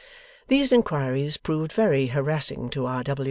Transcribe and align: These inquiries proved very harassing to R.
These 0.47 0.71
inquiries 0.71 1.37
proved 1.37 1.71
very 1.73 2.07
harassing 2.07 2.71
to 2.71 2.87
R. 2.87 3.03